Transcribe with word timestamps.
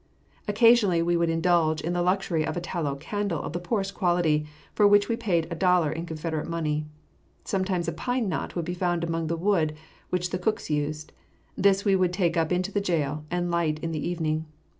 Occasionally 0.47 1.03
we 1.03 1.15
would 1.15 1.29
indulge 1.29 1.79
in 1.79 1.93
the 1.93 2.01
luxury 2.01 2.43
of 2.43 2.57
a 2.57 2.59
tallow 2.59 2.95
candle 2.95 3.39
of 3.43 3.53
the 3.53 3.59
poorest 3.59 3.93
quality, 3.93 4.47
for 4.73 4.87
which 4.87 5.07
we 5.07 5.15
paid 5.15 5.45
a 5.51 5.55
dollar 5.55 5.91
in 5.91 6.07
Confederate 6.07 6.49
money. 6.49 6.87
Sometimes 7.45 7.87
a 7.87 7.91
pine 7.91 8.27
knot 8.27 8.55
would 8.55 8.65
be 8.65 8.73
found 8.73 9.03
among 9.03 9.27
the 9.27 9.37
wood 9.37 9.75
which 10.09 10.31
the 10.31 10.39
cooks 10.39 10.71
used. 10.71 11.13
This 11.55 11.85
we 11.85 11.95
would 11.95 12.13
take 12.13 12.35
up 12.35 12.51
into 12.51 12.71
the 12.71 12.81
jail 12.81 13.25
and 13.29 13.51
light 13.51 13.77
in 13.83 13.91
the 13.91 14.09
evening. 14.09 14.47